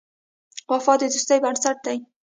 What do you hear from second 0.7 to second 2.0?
وفا د دوستۍ بنسټ دی.